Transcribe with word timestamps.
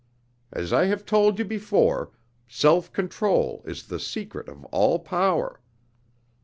As 0.51 0.73
I 0.73 0.85
have 0.85 1.05
told 1.05 1.37
you 1.37 1.45
before, 1.45 2.09
self 2.47 2.91
control 2.91 3.61
is 3.67 3.83
the 3.85 3.99
secret 3.99 4.49
of 4.49 4.65
all 4.73 4.97
power. 4.97 5.61